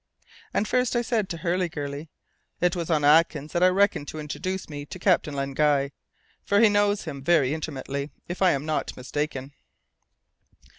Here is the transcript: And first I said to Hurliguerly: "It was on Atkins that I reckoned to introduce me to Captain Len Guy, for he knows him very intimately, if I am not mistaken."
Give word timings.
And 0.51 0.67
first 0.67 0.95
I 0.95 1.03
said 1.03 1.29
to 1.29 1.37
Hurliguerly: 1.37 2.09
"It 2.59 2.75
was 2.75 2.89
on 2.89 3.05
Atkins 3.05 3.53
that 3.53 3.61
I 3.61 3.67
reckoned 3.67 4.07
to 4.07 4.17
introduce 4.19 4.67
me 4.67 4.83
to 4.83 4.97
Captain 4.97 5.35
Len 5.35 5.53
Guy, 5.53 5.91
for 6.43 6.59
he 6.59 6.69
knows 6.69 7.03
him 7.03 7.21
very 7.23 7.53
intimately, 7.53 8.09
if 8.27 8.41
I 8.41 8.49
am 8.49 8.65
not 8.65 8.97
mistaken." 8.97 9.53